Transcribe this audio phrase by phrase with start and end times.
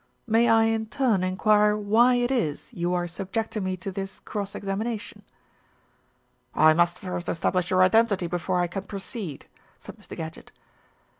[0.25, 4.55] May I in turn enquire why it is you are subjecting me to this cross
[4.55, 5.21] examination?"
[6.55, 9.45] "I must first establish your identity before I can proceed,"
[9.77, 10.17] said Mr.
[10.17, 10.49] Gadgett.